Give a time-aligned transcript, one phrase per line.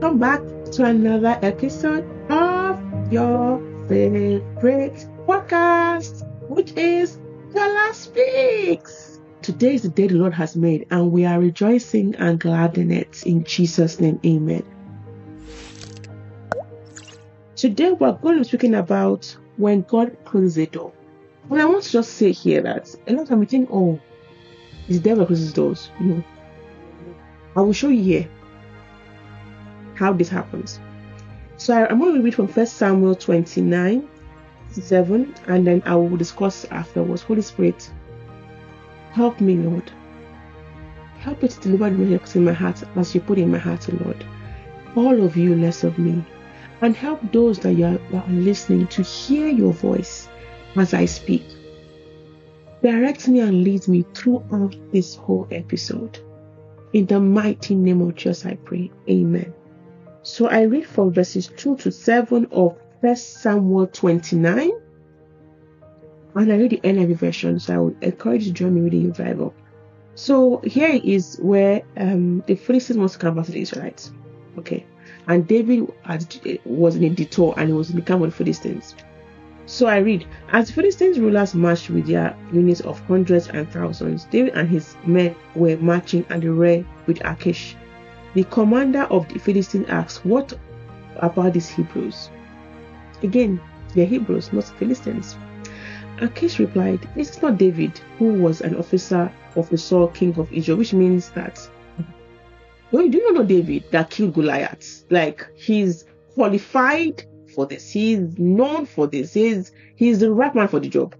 [0.00, 0.40] Welcome back
[0.72, 7.18] to another episode of your favorite podcast, which is
[7.52, 9.20] Jola Speaks.
[9.42, 12.90] Today is the day the Lord has made, and we are rejoicing and glad in
[12.90, 13.24] it.
[13.26, 14.64] In Jesus' name, amen.
[17.54, 20.94] Today, we're going to be speaking about when God closes the door.
[21.50, 24.00] Well, I want to just say here that a lot of time we think, oh,
[24.88, 25.90] it's the devil closes doors.
[26.00, 26.24] You know,
[27.54, 28.30] I will show you here
[30.00, 30.80] how this happens.
[31.58, 34.08] So I, am going to read from 1 Samuel 29,
[34.70, 37.22] 7, and then I will discuss afterwards.
[37.22, 37.90] Holy Spirit,
[39.12, 39.92] help me, Lord.
[41.18, 43.86] Help it to deliver the message in my heart as you put in my heart,
[44.02, 44.24] Lord.
[44.96, 46.24] All of you, less of me.
[46.80, 50.30] And help those that you are, that are listening to hear your voice
[50.76, 51.44] as I speak.
[52.82, 56.18] Direct me and lead me throughout this whole episode.
[56.94, 58.90] In the mighty name of Jesus, I pray.
[59.10, 59.52] Amen.
[60.22, 64.70] So I read from verses 2 to 7 of First Samuel 29.
[66.34, 69.02] And I read the NIV version, so I would encourage you to join me reading
[69.02, 69.54] your Bible.
[70.14, 74.12] So here is where um, the Philistines wants to come back to the Israelites.
[74.58, 74.84] Okay.
[75.26, 75.90] And David
[76.64, 78.94] was in a detour and he was in the camp of the Philistines.
[79.66, 84.24] So I read, as the Philistines rulers marched with their units of hundreds and thousands,
[84.24, 87.76] David and his men were marching at the rear with Achish,
[88.34, 90.52] the commander of the Philistines asked, What
[91.16, 92.30] about these Hebrews?
[93.22, 93.60] Again,
[93.94, 95.36] they're Hebrews, not Philistines.
[96.18, 100.52] Achish replied, This is not David, who was an officer of the Saul, king of
[100.52, 101.58] Israel, which means that
[102.92, 105.04] well, you do not know David that killed Goliath.
[105.10, 110.80] Like he's qualified for this, he's known for this, he's he's the right man for
[110.80, 111.14] the job.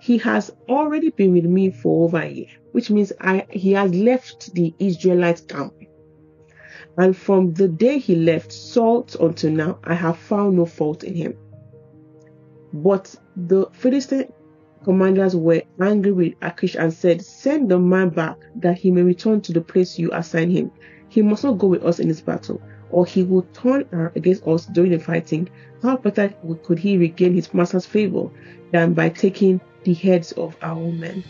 [0.00, 3.94] He has already been with me for over a year, which means I he has
[3.94, 5.74] left the Israelite camp
[6.96, 11.14] and from the day he left Saul until now, I have found no fault in
[11.14, 11.34] him.
[12.72, 14.32] But the Philistine
[14.84, 19.40] commanders were angry with Achish and said, Send the man back that he may return
[19.42, 20.70] to the place you assign him.
[21.08, 22.60] He must not go with us in this battle,
[22.90, 25.48] or he will turn uh, against us during the fighting.
[25.82, 26.32] How better
[26.62, 28.30] could he regain his master's favor
[28.72, 31.24] than by taking the heads of our men?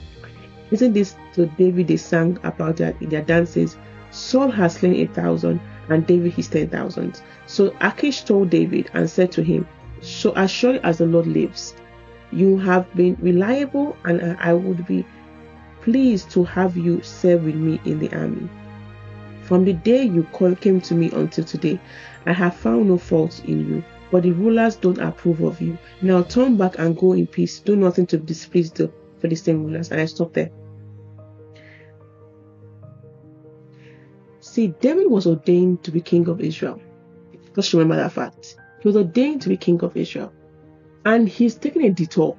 [0.70, 3.76] Isn't this to David they sang about that in their dances?
[4.14, 7.20] Saul has slain a thousand, and David his ten thousand.
[7.46, 9.66] So Achish told David and said to him,
[10.00, 11.74] So as surely as the Lord lives,
[12.30, 15.04] you have been reliable, and I would be
[15.82, 18.48] pleased to have you serve with me in the army.
[19.42, 20.26] From the day you
[20.60, 21.78] came to me until today,
[22.24, 25.76] I have found no fault in you, but the rulers don't approve of you.
[26.00, 27.58] Now turn back and go in peace.
[27.58, 29.90] Do nothing to displease the Philistine rulers.
[29.90, 30.50] And I stop there.
[34.54, 36.80] See, David was ordained to be king of Israel.
[37.56, 38.54] Just remember that fact.
[38.80, 40.32] He was ordained to be king of Israel.
[41.04, 42.36] And he's taking a detour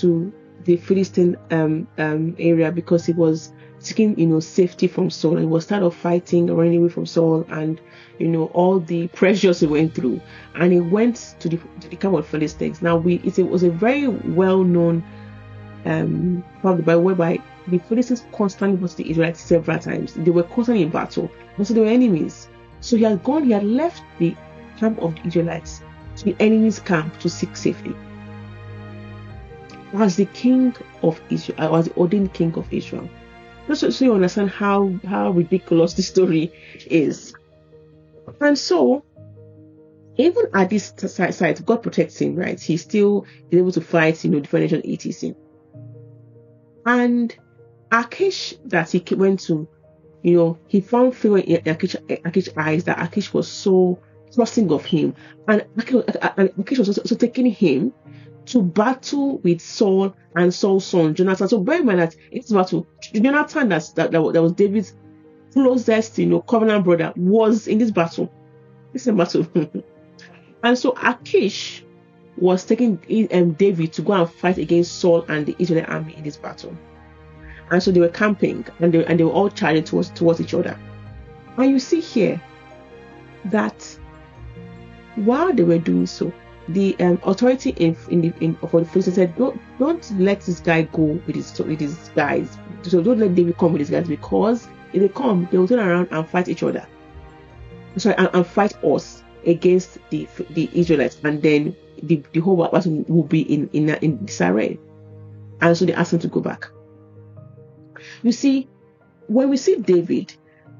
[0.00, 0.30] to
[0.64, 5.38] the Philistine um, um, area because he was seeking, you know, safety from Saul.
[5.38, 7.80] He was tired of fighting, running away from Saul, and
[8.18, 10.20] you know all the pressures he went through.
[10.56, 12.82] And he went to the to the camp of Philistines.
[12.82, 15.02] Now, we it was a very well known
[15.86, 20.12] um, of the whereby the Philistines constantly was the Israelites several times.
[20.14, 21.30] They were constantly in battle,
[21.64, 22.48] so they were enemies.
[22.80, 24.36] So he had gone, he had left the
[24.78, 25.82] camp of the Israelites
[26.16, 27.94] to the enemy's camp to seek safety.
[29.92, 33.08] Was the king of Israel, uh, I was the ordained king of Israel.
[33.68, 36.52] Just so you understand how, how ridiculous the story
[36.86, 37.34] is.
[38.40, 39.04] And so,
[40.16, 42.60] even at this site, God protects him, right?
[42.60, 45.34] He still is able to fight, you know, different nation etc.
[46.84, 47.34] And
[47.92, 49.68] Achish that he went to,
[50.26, 53.96] you know, he found favor in Achish, Achish's eyes that Achish was so
[54.34, 55.14] trusting of him.
[55.46, 57.94] And Achish, was also taking him
[58.46, 61.48] to battle with Saul and Saul's son Jonathan.
[61.48, 64.96] So bear in mind that it's battle, Jonathan that, that, that was David's
[65.52, 68.32] closest, you know, covenant brother was in this battle.
[68.92, 69.46] This is a battle.
[70.64, 71.84] and so Achish
[72.36, 76.24] was taking um, David to go and fight against Saul and the Israeli army in
[76.24, 76.76] this battle
[77.70, 80.54] and so they were camping and they, and they were all charging towards towards each
[80.54, 80.78] other.
[81.56, 82.40] And you see here
[83.46, 83.98] that
[85.16, 86.32] while they were doing so,
[86.68, 90.60] the um, authority in in the in for the Philistines said, "Don't don't let this
[90.60, 92.58] guy go with his with his guys.
[92.82, 95.78] So don't let David come with his guys because if they come, they will turn
[95.78, 96.86] around and fight each other.
[97.96, 103.04] Sorry, and, and fight us against the the Israelites, and then the, the whole battle
[103.08, 104.78] will be in in in disarray."
[105.60, 106.68] And so they asked him to go back.
[108.22, 108.68] You see,
[109.28, 110.34] when we see David,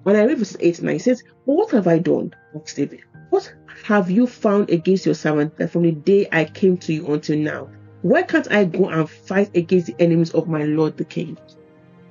[0.07, 2.33] When I read verses 8 and 9, it says, What have I done?
[2.55, 3.01] asked David.
[3.31, 3.53] What
[3.85, 7.37] have you found against your servant that from the day I came to you until
[7.39, 7.69] now?
[8.03, 11.37] Why can't I go and fight against the enemies of my lord the king?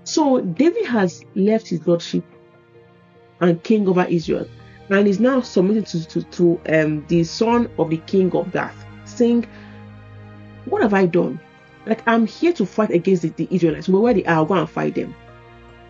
[0.03, 2.25] So David has left his lordship
[3.39, 4.45] and king over Israel
[4.89, 8.85] and is now submitted to, to, to um, the son of the king of Gath,
[9.05, 9.47] saying,
[10.65, 11.39] What have I done?
[11.85, 13.87] Like, I'm here to fight against the, the Israelites.
[13.87, 15.15] Where they are, I'll go and fight them.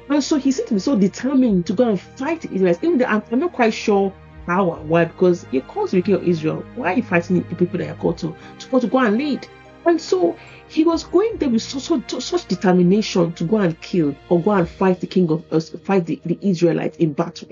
[0.10, 2.98] And so he seemed to be so determined to go and fight the Israelites, even
[2.98, 4.14] though I'm, I'm not quite sure
[4.46, 6.64] how or why, because he calls the king of Israel.
[6.76, 9.48] Why are you fighting the people that are called to, to, to go and lead?
[9.86, 10.36] And so
[10.68, 14.68] he was going there with so, such determination to go and kill or go and
[14.68, 17.50] fight the king of us, uh, fight the, the Israelites in battle.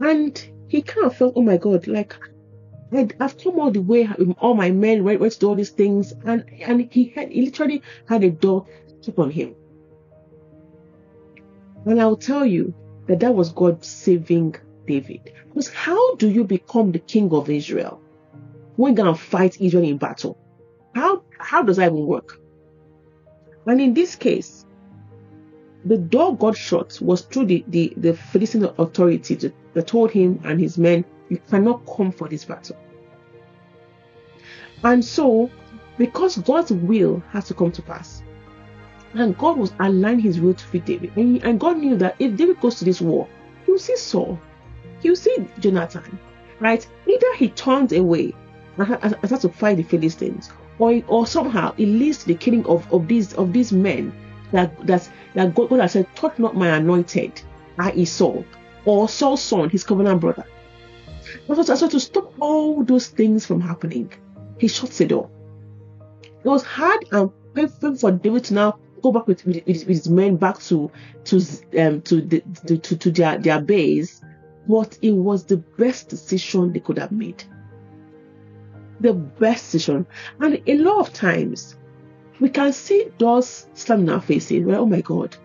[0.00, 2.16] And he kind of felt, oh my God, like
[2.94, 5.70] I, have come all the way, um, all my men went, went to all these
[5.70, 8.66] things, and and he had he literally had a door
[9.02, 9.54] keep on him.
[11.86, 12.74] And I'll tell you
[13.06, 14.56] that that was God saving
[14.86, 15.32] David.
[15.48, 18.00] Because how do you become the king of Israel
[18.78, 20.38] you're gonna fight Israel in battle?
[20.94, 22.38] How how does that even work?
[23.66, 24.64] And in this case,
[25.84, 30.60] the door God shut was through the, the, the Philistine authority that told him and
[30.60, 32.76] his men, You cannot come for this battle.
[34.84, 35.50] And so,
[35.96, 38.22] because God's will has to come to pass,
[39.14, 42.36] and God was aligning his will to fit David, and, and God knew that if
[42.36, 43.26] David goes to this war,
[43.64, 44.38] he'll see Saul,
[45.00, 46.18] he'll see Jonathan,
[46.60, 46.86] right?
[47.08, 48.34] Either he turns away
[48.76, 52.92] and has to fight the Philistines, or, or somehow it leads to the killing of,
[52.92, 54.12] of these of these men
[54.50, 57.40] that that that God, God has said, touch not my anointed,
[57.78, 58.04] i.e.
[58.04, 58.44] Saul,
[58.84, 60.44] or Saul's son, his covenant brother.
[61.46, 64.12] So, so to stop all those things from happening,
[64.58, 65.30] he shuts the door.
[66.22, 70.08] It was hard and painful for David to now go back with, with, with his
[70.08, 70.90] men back to
[71.24, 71.36] to
[71.78, 74.22] um to the to, to, their, their base,
[74.68, 77.44] but it was the best decision they could have made.
[79.00, 80.06] The best decision.
[80.40, 81.76] And a lot of times
[82.40, 84.64] we can see doors slamming our faces.
[84.64, 85.36] Well, oh my God,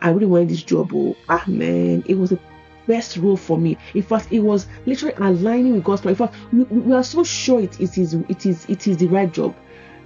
[0.00, 0.92] I really wanted this job.
[0.94, 2.38] Oh, ah, man, it was the
[2.86, 3.76] best role for me.
[3.94, 6.12] In fact, it was literally aligning with God's plan.
[6.12, 9.06] In fact, we, we are so sure it, it is it is it is the
[9.08, 9.54] right job,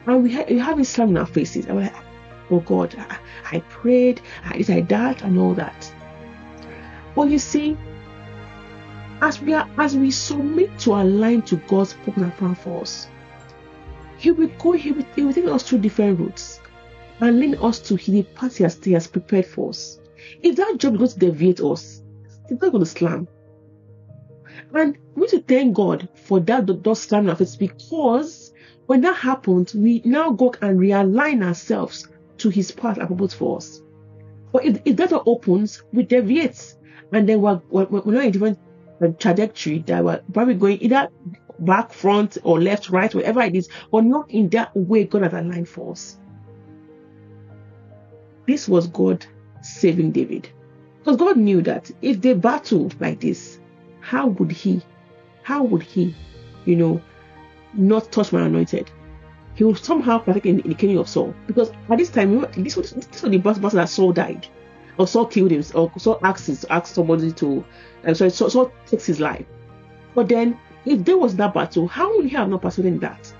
[0.07, 1.67] and we, ha- we have slamming our faces.
[1.67, 1.95] And we're like,
[2.51, 3.19] oh God, I,
[3.53, 5.93] I prayed, I did that, and all that.
[7.15, 7.77] But you see,
[9.23, 13.09] as we are as we submit to align to God's purpose and plan for us,
[14.19, 16.61] he will go, he will, he will take us through different routes
[17.21, 19.99] and lead us to the path he has, he has prepared for us.
[20.43, 22.03] If that job is going to deviate us,
[22.49, 23.29] it's not going to slam.
[24.75, 28.53] And we to thank God for that door slamming of it because
[28.87, 32.09] when that happened, we now go and realign ourselves
[32.39, 33.81] to his path and purpose for us.
[34.53, 36.77] But if, if that door opens, we deviate
[37.13, 38.59] and then we're, we're, we're not in a different
[39.03, 41.09] uh, trajectory that we're probably going either
[41.59, 45.33] back, front, or left, right, wherever it is, but not in that way God has
[45.33, 46.19] aligned for us.
[48.47, 49.27] This was God
[49.63, 50.49] saving David.
[51.07, 53.61] Because God knew that if they battle like this,
[54.01, 54.83] how would he,
[55.45, 56.17] how would he,
[56.65, 57.01] you know,
[57.75, 58.91] not touch my anointed?
[59.55, 61.33] He will somehow partake in, in the killing of Saul.
[61.47, 64.49] Because at this time, this was, this was the battle that Saul died.
[64.99, 67.65] Or Saul killed him, or Saul asks, asks somebody to,
[68.05, 69.47] uh, sorry, Saul, Saul takes his life.
[70.13, 73.33] But then if there was that battle, how would he have not participated in that?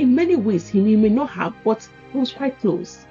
[0.00, 3.06] In many ways, he may not have, but he was quite close.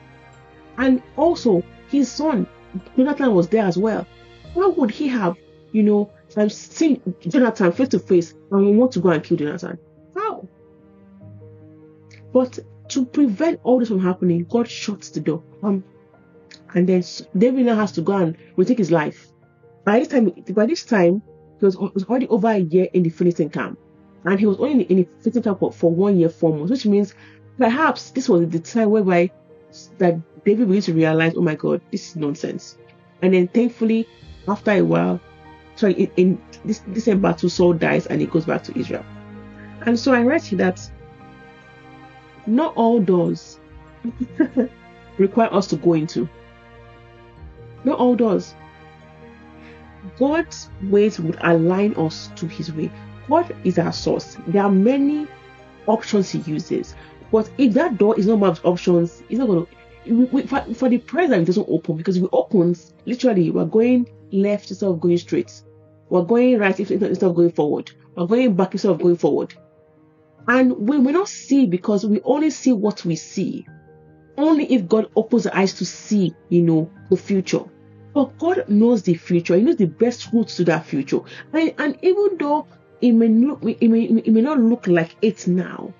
[0.77, 2.45] And also, his son,
[2.95, 4.05] Jonathan, was there as well.
[4.55, 5.37] How would he have,
[5.71, 6.11] you know,
[6.49, 9.77] seen Jonathan face to face and want to go and kill Jonathan?
[10.15, 10.47] How?
[12.33, 12.59] But
[12.89, 15.43] to prevent all this from happening, God shuts the door.
[15.63, 15.83] Um,
[16.73, 17.03] and then
[17.37, 19.27] David now has to go and retake his life.
[19.83, 21.21] By this time, by this time,
[21.59, 23.79] he was, was already over a year in the Philistine camp.
[24.25, 26.85] And he was only in the Philistine camp for, for one year, four months, which
[26.85, 27.13] means
[27.57, 29.31] perhaps this was the time whereby
[29.97, 32.77] that David began to realize, oh my God, this is nonsense.
[33.21, 34.07] And then thankfully,
[34.47, 35.19] after a while,
[35.75, 39.03] sorry, in, in this December, battle, Saul dies and he goes back to Israel.
[39.81, 40.79] And so I read that
[42.45, 43.59] not all doors
[45.17, 46.29] require us to go into.
[47.83, 48.55] Not all doors.
[50.17, 52.89] God's ways would align us to His way.
[53.27, 54.37] God is our source.
[54.47, 55.27] There are many
[55.87, 56.95] options He uses,
[57.33, 59.71] but if that door is not one of options, it's not going to.
[60.47, 64.69] For, for the present, it doesn't open, because if it opens, literally, we're going left
[64.69, 65.61] instead of going straight.
[66.09, 67.91] We're going right instead of going forward.
[68.15, 69.53] We're going back instead of going forward.
[70.47, 73.65] And we may not see because we only see what we see.
[74.37, 77.63] Only if God opens the eyes to see, you know, the future.
[78.13, 79.55] But God knows the future.
[79.55, 81.19] He knows the best route to that future.
[81.53, 82.67] And, and even though
[83.01, 85.93] it may look it may, it may not look like it now,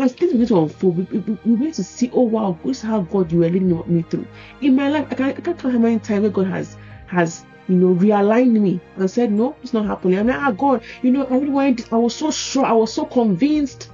[0.00, 2.82] as things begin to unfold, we, we, we begin to see, oh wow, this is
[2.82, 4.26] how God you are leading me through.
[4.60, 6.76] In my life, I can't, I can't count how many times God has
[7.06, 10.18] has you know realigned me and said, no, it's not happening.
[10.18, 11.92] I'm like, ah, God, you know, I really wanted.
[11.92, 13.90] I was so sure, I was so convinced,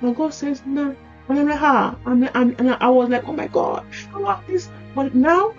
[0.00, 0.88] and God says, no.
[0.88, 0.94] Nah.
[1.28, 3.84] And I'm like, ah, I'm, I'm, and I was like, oh my God,
[4.14, 4.70] I this.
[4.94, 5.54] But now,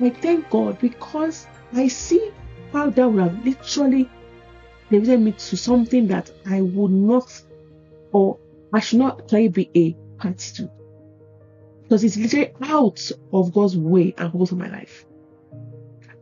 [0.00, 2.32] I thank God because I see
[2.72, 4.08] how that would have literally
[4.90, 7.42] led me to something that I would not
[8.12, 8.38] or
[8.72, 10.70] I should not be a party to.
[11.82, 15.04] Because it's literally out of God's way and purpose of my life.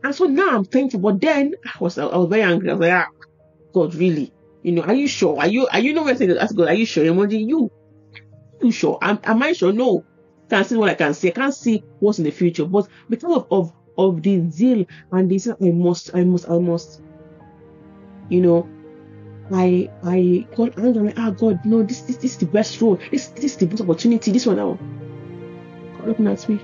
[0.02, 1.00] And so now I'm thankful.
[1.00, 2.70] But then I was I was very angry.
[2.70, 3.06] I was like, ah,
[3.74, 4.32] God, really?
[4.62, 5.38] You know, are you sure?
[5.38, 6.30] Are you are you I said?
[6.30, 6.68] That's God.
[6.68, 7.04] Are you sure?
[7.04, 7.70] Emoji, you
[8.62, 8.98] you sure?
[9.02, 9.72] Am, am I sure?
[9.72, 10.04] No.
[10.48, 11.28] Can't see what I can see.
[11.28, 12.64] I can't see what's in the future.
[12.64, 17.02] But because of of, of the zeal and this, I must, I must, I must,
[18.30, 18.68] you know,
[19.52, 20.82] I I angry.
[20.84, 23.00] I'm like, ah, God, no, this this, this is the best road.
[23.10, 24.30] This this is the best opportunity.
[24.30, 24.78] This one now.
[25.98, 26.60] God looking at me.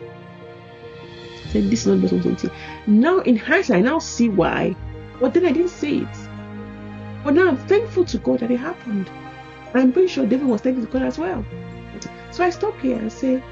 [1.50, 2.50] Said this is not the best opportunity.
[2.86, 4.76] Now in hindsight, I now see why.
[5.20, 6.16] But then I didn't see it.
[7.24, 9.10] But now I'm thankful to God that it happened.
[9.72, 11.44] I'm pretty sure David was thankful to God as well.
[12.32, 13.42] So I stop here and say,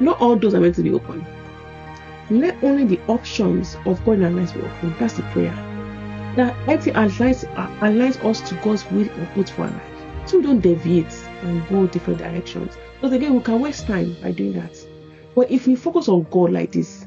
[0.00, 1.26] not all doors are meant to be open.
[2.30, 4.94] Let only the options of God in our lives be open.
[4.98, 5.67] That's the prayer
[6.36, 7.44] that everything aligns,
[7.80, 9.90] aligns us to God's will and put for our life.
[10.26, 12.76] So we don't deviate and go different directions.
[12.94, 14.76] Because again, we can waste time by doing that.
[15.34, 17.06] But if we focus on God like this,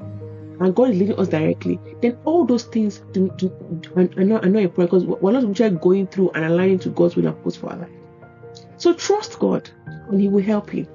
[0.61, 3.49] and God is leading us directly, then all those things do, do,
[3.81, 7.27] do, are, not, important because we're not actually going through and aligning to God's will
[7.27, 7.89] and purpose for our life.
[8.77, 9.69] So trust God
[10.09, 10.87] and He will help you.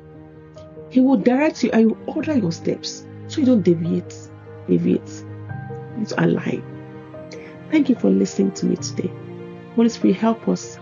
[0.91, 4.15] He will direct you and He will order your steps so you don't deviate.
[4.69, 5.25] Deviate.
[5.99, 6.76] It's align.
[7.71, 9.13] Thank you for listening to me today.
[9.75, 10.79] Holy Spirit, help us.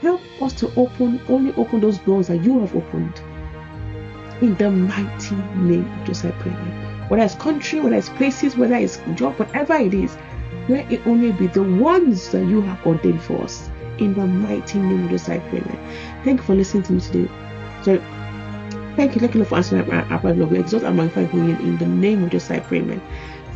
[0.00, 3.20] Help us to open, only open those doors that you have opened.
[4.42, 6.52] In the mighty name of Jesus, I pray.
[7.08, 10.16] Whether it's country, whether it's places, whether it's job, whatever it is,
[10.68, 13.70] let it only be the ones that you have ordained for us.
[13.98, 15.62] In the mighty name of Jesus, I pray.
[16.24, 17.30] Thank you for listening to me today.
[17.82, 17.98] So,
[18.96, 20.34] thank you, thank you for answering our prayer.
[20.34, 22.80] We exalt and magnify in the name of Jesus, I pray.
[22.80, 23.00] Man.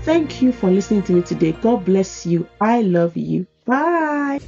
[0.05, 1.53] Thank you for listening to me today.
[1.53, 2.49] God bless you.
[2.61, 3.47] I love you.
[3.67, 4.39] Bye.